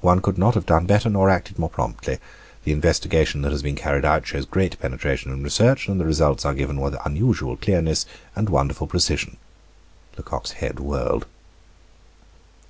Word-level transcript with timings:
One 0.00 0.22
could 0.22 0.38
not 0.38 0.54
have 0.54 0.64
done 0.64 0.86
better 0.86 1.10
nor 1.10 1.28
acted 1.28 1.58
more 1.58 1.68
promptly. 1.68 2.18
The 2.64 2.72
investigation 2.72 3.42
that 3.42 3.52
has 3.52 3.60
been 3.62 3.74
carried 3.76 4.06
out 4.06 4.26
shows 4.26 4.46
great 4.46 4.80
penetration 4.80 5.30
and 5.30 5.44
research, 5.44 5.88
and 5.88 6.00
the 6.00 6.06
results 6.06 6.46
are 6.46 6.54
given 6.54 6.80
with 6.80 6.96
unusual 7.04 7.56
clearness, 7.58 8.06
and 8.34 8.48
wonderful 8.48 8.86
precision." 8.86 9.36
Lecoq's 10.16 10.52
head 10.52 10.80
whirled. 10.80 11.26